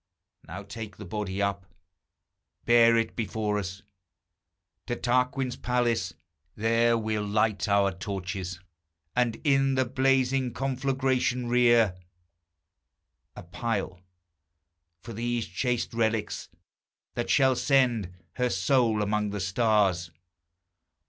[0.47, 1.67] Now take the body up.
[2.65, 3.83] Bear it before us
[4.87, 6.15] To Tarquin's palace;
[6.55, 8.59] there we'll light our torches,
[9.15, 11.99] And in the blazing conflagration rear
[13.35, 14.01] A pile,
[15.03, 16.49] for these chaste relics,
[17.13, 20.09] that shall send Her soul amongst the stars.